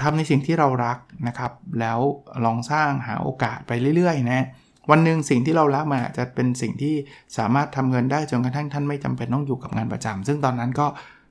[0.00, 1.98] ทำในสิ่งที่เรารักนะครับ แล้ว
[2.44, 4.46] ลองสร้างหาโอกาสไปเรื่อยๆนะ
[4.90, 6.94] วันหนึ่งสิ่งที่เรารักมาจะเป็นสิ่งที่
[7.38, 10.86] สามารถทำเงินได้จนกระทั่งท่านไม่จำเป็นต้องอยู่กับงานประจำซึ่งตอนนั้นก็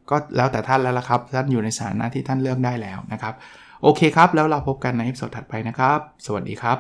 [0.09, 3.33] ก็แล้วแต่ท่านแล้วละครับ ท่านอยู่ในสถานะที่ท่านเลือกได้แล้วนะครับ
[3.83, 6.77] โอเคครับ แล้วเราพบกันในอีพิโซดถัดไปนะครับ สวัสดีครับ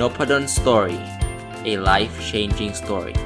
[0.00, 0.98] n o p a d o n Story
[1.70, 3.16] a life changing story